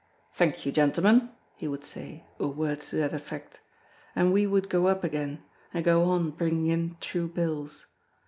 "Thank 0.33 0.65
you, 0.65 0.71
gentlemen!" 0.71 1.29
he 1.57 1.67
would 1.67 1.83
say, 1.83 2.25
or 2.39 2.47
words 2.47 2.89
to 2.89 2.95
that 2.95 3.13
effect; 3.13 3.59
and 4.15 4.33
we 4.33 4.47
would 4.47 4.67
go 4.67 4.87
up 4.87 5.03
again, 5.03 5.43
and 5.75 5.85
go 5.85 6.05
on 6.05 6.31
bringing 6.31 6.65
in 6.69 6.97
true 6.99 7.27
bills. 7.27 7.85